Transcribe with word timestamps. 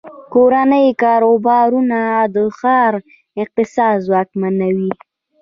کورني 0.33 0.85
کاروبارونه 1.01 1.99
د 2.35 2.37
ښار 2.57 2.93
اقتصاد 3.43 3.95
ځواکمنوي. 4.05 4.91